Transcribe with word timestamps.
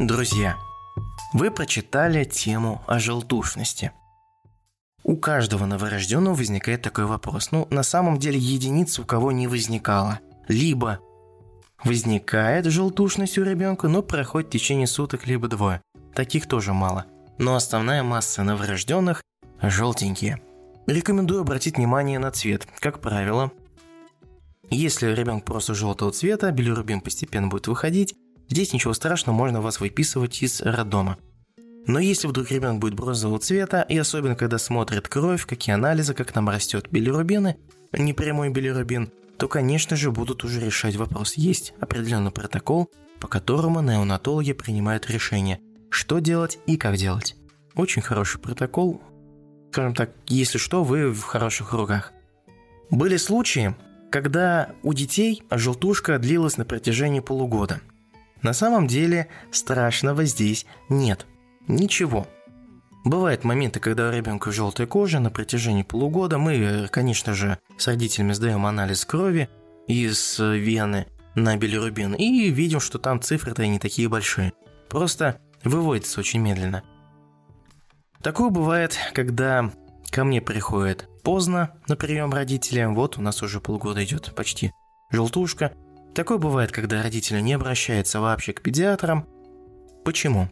Друзья, 0.00 0.56
вы 1.32 1.50
прочитали 1.50 2.22
тему 2.22 2.80
о 2.86 3.00
желтушности. 3.00 3.90
У 5.02 5.16
каждого 5.16 5.66
новорожденного 5.66 6.34
возникает 6.34 6.82
такой 6.82 7.06
вопрос. 7.06 7.50
Ну, 7.50 7.66
на 7.70 7.82
самом 7.82 8.20
деле 8.20 8.38
единиц 8.38 9.00
у 9.00 9.04
кого 9.04 9.32
не 9.32 9.48
возникало. 9.48 10.20
Либо 10.46 11.00
возникает 11.82 12.66
желтушность 12.66 13.38
у 13.38 13.42
ребенка, 13.42 13.88
но 13.88 14.02
проходит 14.02 14.50
в 14.50 14.52
течение 14.52 14.86
суток, 14.86 15.26
либо 15.26 15.48
двое. 15.48 15.82
Таких 16.14 16.46
тоже 16.46 16.72
мало. 16.72 17.06
Но 17.38 17.56
основная 17.56 18.04
масса 18.04 18.44
новорожденных 18.44 19.24
желтенькие. 19.60 20.40
Рекомендую 20.86 21.40
обратить 21.40 21.76
внимание 21.76 22.20
на 22.20 22.30
цвет. 22.30 22.68
Как 22.78 23.00
правило, 23.00 23.50
если 24.70 25.12
ребенок 25.12 25.44
просто 25.44 25.74
желтого 25.74 26.12
цвета, 26.12 26.52
билирубин 26.52 27.00
постепенно 27.00 27.48
будет 27.48 27.66
выходить, 27.66 28.14
Здесь 28.48 28.72
ничего 28.72 28.94
страшного, 28.94 29.36
можно 29.36 29.60
вас 29.60 29.78
выписывать 29.78 30.42
из 30.42 30.62
роддома. 30.62 31.18
Но 31.86 31.98
если 32.00 32.28
вдруг 32.28 32.50
ребенок 32.50 32.80
будет 32.80 32.94
бронзового 32.94 33.38
цвета, 33.38 33.82
и 33.82 33.96
особенно 33.96 34.36
когда 34.36 34.58
смотрит 34.58 35.08
кровь, 35.08 35.46
какие 35.46 35.74
анализы, 35.74 36.14
как 36.14 36.32
там 36.32 36.48
растет 36.48 36.88
билирубины, 36.90 37.56
непрямой 37.92 38.50
билирубин, 38.50 39.10
то, 39.38 39.48
конечно 39.48 39.96
же, 39.96 40.10
будут 40.10 40.44
уже 40.44 40.60
решать 40.60 40.96
вопрос. 40.96 41.34
Есть 41.34 41.74
определенный 41.80 42.30
протокол, 42.30 42.90
по 43.20 43.28
которому 43.28 43.80
неонатологи 43.80 44.52
принимают 44.52 45.10
решение, 45.10 45.60
что 45.90 46.18
делать 46.18 46.58
и 46.66 46.76
как 46.76 46.96
делать. 46.96 47.36
Очень 47.74 48.02
хороший 48.02 48.40
протокол. 48.40 49.00
Скажем 49.72 49.94
так, 49.94 50.10
если 50.26 50.58
что, 50.58 50.84
вы 50.84 51.10
в 51.10 51.22
хороших 51.22 51.72
руках. 51.72 52.12
Были 52.90 53.16
случаи, 53.18 53.76
когда 54.10 54.72
у 54.82 54.94
детей 54.94 55.42
желтушка 55.50 56.18
длилась 56.18 56.56
на 56.56 56.64
протяжении 56.64 57.20
полугода– 57.20 57.80
на 58.42 58.52
самом 58.52 58.86
деле 58.86 59.28
страшного 59.50 60.24
здесь 60.24 60.66
нет. 60.88 61.26
Ничего. 61.66 62.26
Бывают 63.04 63.44
моменты, 63.44 63.80
когда 63.80 64.08
у 64.08 64.12
ребенка 64.12 64.52
желтая 64.52 64.86
кожа 64.86 65.18
на 65.18 65.30
протяжении 65.30 65.82
полугода. 65.82 66.38
Мы, 66.38 66.88
конечно 66.90 67.34
же, 67.34 67.58
с 67.76 67.86
родителями 67.86 68.32
сдаем 68.32 68.66
анализ 68.66 69.04
крови 69.04 69.48
из 69.86 70.38
вены 70.38 71.06
на 71.34 71.56
билирубин 71.56 72.14
и 72.14 72.50
видим, 72.50 72.80
что 72.80 72.98
там 72.98 73.20
цифры-то 73.20 73.66
не 73.66 73.78
такие 73.78 74.08
большие. 74.08 74.52
Просто 74.88 75.40
выводится 75.64 76.20
очень 76.20 76.40
медленно. 76.40 76.82
Такое 78.22 78.50
бывает, 78.50 78.96
когда 79.14 79.70
ко 80.10 80.24
мне 80.24 80.40
приходит 80.40 81.08
поздно 81.22 81.74
на 81.86 81.96
прием 81.96 82.32
родители. 82.32 82.84
Вот 82.84 83.18
у 83.18 83.22
нас 83.22 83.42
уже 83.42 83.60
полгода 83.60 84.04
идет 84.04 84.34
почти 84.34 84.72
желтушка– 85.10 85.72
Такое 86.14 86.38
бывает, 86.38 86.72
когда 86.72 87.02
родители 87.02 87.40
не 87.40 87.52
обращаются 87.54 88.20
вообще 88.20 88.52
к 88.52 88.62
педиатрам. 88.62 89.26
Почему? 90.04 90.48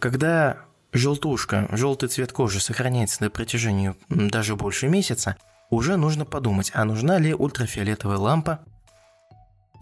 Когда 0.00 0.58
желтушка, 0.92 1.68
желтый 1.70 2.08
цвет 2.08 2.32
кожи 2.32 2.60
сохраняется 2.60 3.22
на 3.22 3.30
протяжении 3.30 3.94
даже 4.08 4.56
больше 4.56 4.88
месяца, 4.88 5.36
уже 5.70 5.96
нужно 5.96 6.24
подумать, 6.24 6.70
а 6.74 6.84
нужна 6.84 7.18
ли 7.18 7.34
ультрафиолетовая 7.34 8.18
лампа. 8.18 8.60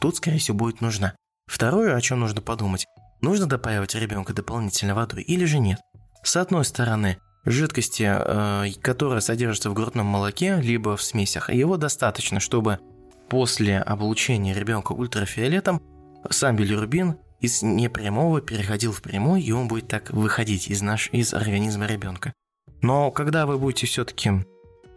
Тут, 0.00 0.16
скорее 0.16 0.38
всего, 0.38 0.56
будет 0.56 0.80
нужна. 0.80 1.14
Второе, 1.46 1.94
о 1.94 2.00
чем 2.00 2.20
нужно 2.20 2.40
подумать, 2.40 2.86
нужно 3.20 3.46
допаивать 3.46 3.94
ребенка 3.94 4.32
дополнительной 4.32 4.94
водой 4.94 5.22
или 5.22 5.44
же 5.44 5.58
нет. 5.58 5.80
С 6.22 6.36
одной 6.36 6.64
стороны, 6.64 7.18
жидкости, 7.44 8.08
э, 8.08 8.72
которая 8.80 9.20
содержится 9.20 9.70
в 9.70 9.74
грудном 9.74 10.06
молоке, 10.06 10.60
либо 10.60 10.96
в 10.96 11.02
смесях, 11.02 11.50
его 11.50 11.76
достаточно, 11.76 12.40
чтобы 12.40 12.78
после 13.32 13.78
облучения 13.78 14.52
ребенка 14.52 14.92
ультрафиолетом 14.92 15.80
сам 16.28 16.54
билирубин 16.54 17.16
из 17.40 17.62
непрямого 17.62 18.42
переходил 18.42 18.92
в 18.92 19.00
прямой, 19.00 19.40
и 19.40 19.52
он 19.52 19.68
будет 19.68 19.88
так 19.88 20.10
выходить 20.10 20.68
из, 20.68 20.82
наш, 20.82 21.08
из 21.12 21.32
организма 21.32 21.86
ребенка. 21.86 22.34
Но 22.82 23.10
когда 23.10 23.46
вы 23.46 23.56
будете 23.56 23.86
все-таки 23.86 24.32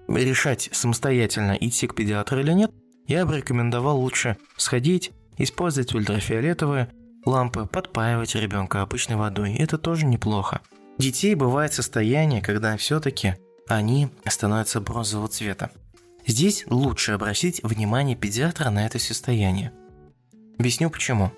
решать 0.09 0.68
самостоятельно, 0.74 1.53
идти 1.53 1.88
к 1.88 1.95
педиатру 1.95 2.41
или 2.41 2.51
нет, 2.51 2.72
я 3.07 3.25
бы 3.25 3.38
рекомендовал 3.38 4.01
лучше 4.01 4.35
сходить, 4.57 5.13
использовать 5.38 5.95
ультрафиолетовые 5.95 6.90
лампы, 7.25 7.66
подпаивать 7.66 8.35
ребенка 8.35 8.81
обычной 8.81 9.16
водой. 9.16 9.56
Это 9.56 9.78
тоже 9.78 10.06
неплохо. 10.06 10.59
Детей 10.97 11.35
бывает 11.35 11.72
состояние, 11.72 12.41
когда 12.41 12.75
все-таки 12.75 13.35
они 13.69 14.09
становятся 14.28 14.81
бронзового 14.81 15.29
цвета. 15.29 15.72
Здесь 16.28 16.66
лучше 16.68 17.12
обратить 17.12 17.62
внимание 17.62 18.16
педиатра 18.16 18.72
на 18.72 18.86
это 18.86 18.97
состояние. 18.97 19.72
Объясню 20.58 20.90
почему. 20.90 21.31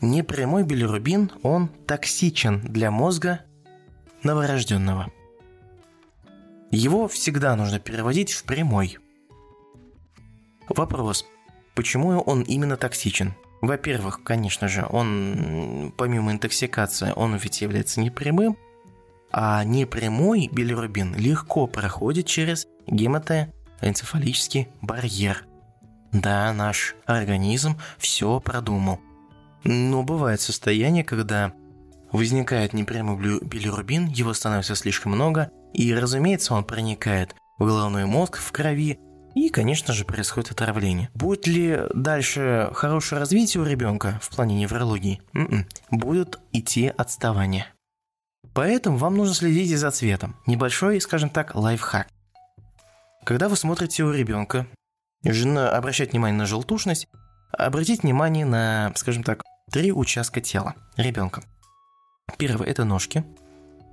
Непрямой 0.00 0.64
билирубин, 0.64 1.30
он 1.42 1.68
токсичен 1.86 2.60
для 2.60 2.90
мозга 2.90 3.42
новорожденного. 4.24 5.12
Его 6.72 7.06
всегда 7.06 7.54
нужно 7.54 7.78
переводить 7.78 8.32
в 8.32 8.42
прямой. 8.42 8.98
Вопрос, 10.68 11.24
почему 11.76 12.18
он 12.20 12.42
именно 12.42 12.76
токсичен? 12.76 13.34
Во-первых, 13.60 14.24
конечно 14.24 14.66
же, 14.66 14.84
он, 14.90 15.94
помимо 15.96 16.32
интоксикации, 16.32 17.12
он 17.14 17.36
ведь 17.36 17.60
является 17.60 18.00
непрямым, 18.00 18.58
а 19.30 19.62
непрямой 19.64 20.48
билирубин 20.52 21.14
легко 21.14 21.66
проходит 21.68 22.26
через 22.26 22.66
гематоэнцефалический 22.86 23.63
энцефалический 23.80 24.68
барьер. 24.80 25.44
Да, 26.12 26.52
наш 26.52 26.94
организм 27.06 27.78
все 27.98 28.40
продумал. 28.40 29.00
Но 29.64 30.02
бывает 30.02 30.40
состояние, 30.40 31.04
когда 31.04 31.52
возникает 32.12 32.72
непрямой 32.72 33.40
билирубин, 33.40 34.06
его 34.06 34.32
становится 34.34 34.76
слишком 34.76 35.12
много, 35.12 35.50
и, 35.72 35.92
разумеется, 35.92 36.54
он 36.54 36.64
проникает 36.64 37.34
в 37.58 37.64
головной 37.64 38.04
мозг, 38.04 38.38
в 38.38 38.52
крови, 38.52 39.00
и, 39.34 39.48
конечно 39.48 39.92
же, 39.92 40.04
происходит 40.04 40.52
отравление. 40.52 41.10
Будет 41.14 41.48
ли 41.48 41.80
дальше 41.92 42.70
хорошее 42.72 43.18
развитие 43.18 43.62
у 43.62 43.66
ребенка 43.66 44.20
в 44.22 44.30
плане 44.30 44.54
неврологии? 44.54 45.20
М-м. 45.32 45.66
Будет 45.90 46.38
идти 46.52 46.92
отставание. 46.96 47.66
Поэтому 48.52 48.96
вам 48.96 49.16
нужно 49.16 49.34
следить 49.34 49.76
за 49.76 49.90
цветом. 49.90 50.36
Небольшой, 50.46 51.00
скажем 51.00 51.30
так, 51.30 51.56
лайфхак. 51.56 52.06
Когда 53.24 53.48
вы 53.48 53.56
смотрите 53.56 54.04
у 54.04 54.12
ребенка, 54.12 54.66
жена 55.24 55.70
обращает 55.70 56.12
внимание 56.12 56.36
на 56.36 56.44
желтушность, 56.44 57.08
обратите 57.52 58.02
внимание 58.02 58.44
на, 58.44 58.92
скажем 58.96 59.22
так, 59.22 59.42
три 59.72 59.92
участка 59.92 60.42
тела 60.42 60.74
ребенка. 60.98 61.42
Первый– 62.36 62.68
это 62.70 62.84
ножки, 62.84 63.24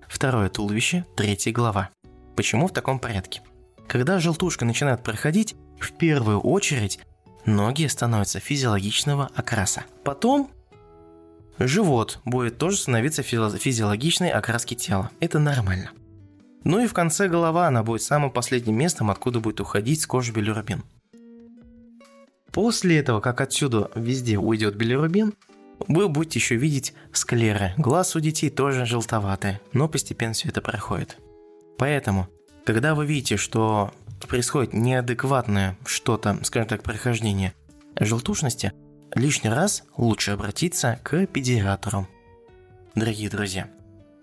второе– 0.10 0.50
туловище, 0.52 1.06
третье– 1.16 1.52
голова. 1.54 1.92
Почему 2.36 2.68
в 2.68 2.74
таком 2.74 3.00
порядке? 3.00 3.42
Когда 3.88 4.20
желтушка 4.20 4.66
начинает 4.66 5.02
проходить, 5.02 5.56
в 5.80 5.94
первую 5.94 6.42
очередь 6.42 7.00
ноги 7.46 7.88
становятся 7.88 8.42
физиологичного 8.42 9.30
окраса. 9.34 9.86
Потом 10.04 10.52
живот 11.58 12.20
будет 12.26 12.58
тоже 12.58 12.76
становиться 12.76 13.24
физиологичной 13.24 14.30
окраски 14.30 14.76
тела. 14.76 15.10
Это 15.22 15.40
нормально. 15.40 15.92
Ну 16.64 16.80
и 16.84 16.88
в 16.88 16.94
конце 16.94 17.28
голова, 17.28 17.68
она 17.68 17.84
будет 17.84 18.04
самым 18.04 18.32
последним 18.32 18.76
местом, 18.76 19.10
откуда 19.10 19.40
будет 19.40 19.60
уходить 19.60 20.02
с 20.02 20.08
кожи 20.08 20.32
билирубин. 20.32 20.84
После 22.52 22.98
этого, 22.98 23.22
как 23.22 23.42
отсюда 23.42 23.90
везде 23.96 24.38
уйдет 24.38 24.76
билирубин, 24.76 25.34
вы 25.88 26.08
будете 26.10 26.40
еще 26.40 26.56
видеть 26.56 26.94
склеры. 27.12 27.74
Глаз 27.78 28.16
у 28.16 28.20
детей 28.20 28.50
тоже 28.50 28.86
желтоватые, 28.86 29.62
но 29.74 29.88
постепенно 29.88 30.34
все 30.34 30.50
это 30.50 30.62
проходит. 30.62 31.18
Поэтому, 31.78 32.28
когда 32.66 32.94
вы 32.94 33.06
видите, 33.06 33.38
что 33.38 33.92
происходит 34.28 34.74
неадекватное 34.74 35.78
что-то, 35.86 36.38
скажем 36.44 36.68
так, 36.68 36.84
прохождение 36.84 37.54
желтушности, 38.00 38.74
лишний 39.16 39.50
раз 39.50 39.84
лучше 39.98 40.32
обратиться 40.32 41.00
к 41.04 41.26
педиатру. 41.26 42.08
Дорогие 42.94 43.30
друзья, 43.30 43.70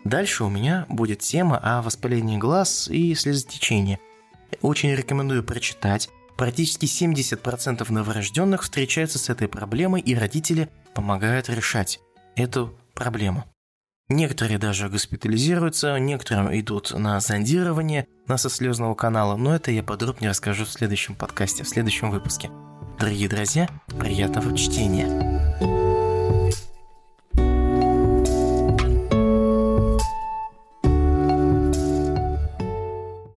Дальше 0.08 0.44
у 0.44 0.48
меня 0.48 0.86
будет 0.88 1.18
тема 1.18 1.58
о 1.62 1.82
воспалении 1.82 2.38
глаз 2.38 2.88
и 2.88 3.14
слезотечении. 3.14 3.98
Очень 4.62 4.94
рекомендую 4.94 5.44
прочитать. 5.44 6.08
Практически 6.38 6.86
70% 6.86 7.84
новорожденных 7.92 8.62
встречаются 8.62 9.18
с 9.18 9.28
этой 9.28 9.48
проблемой, 9.48 10.00
и 10.00 10.14
родители 10.14 10.70
помогают 10.94 11.50
решать 11.50 12.00
эту 12.36 12.74
проблему. 12.94 13.44
Некоторые 14.08 14.58
даже 14.58 14.88
госпитализируются, 14.88 15.98
некоторые 15.98 16.60
идут 16.60 16.92
на 16.92 17.20
зондирование 17.20 18.06
насослезного 18.26 18.94
канала, 18.94 19.36
но 19.36 19.54
это 19.54 19.70
я 19.72 19.82
подробнее 19.82 20.30
расскажу 20.30 20.64
в 20.64 20.70
следующем 20.70 21.16
подкасте, 21.16 21.64
в 21.64 21.68
следующем 21.68 22.10
выпуске. 22.10 22.50
Дорогие 22.98 23.28
друзья, 23.28 23.68
приятного 24.00 24.56
чтения! 24.56 25.27